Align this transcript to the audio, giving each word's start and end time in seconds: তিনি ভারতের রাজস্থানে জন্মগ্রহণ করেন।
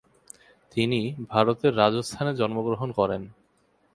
তিনি 0.71 0.99
ভারতের 1.29 1.73
রাজস্থানে 1.77 2.31
জন্মগ্রহণ 2.35 2.89
করেন। 2.91 3.21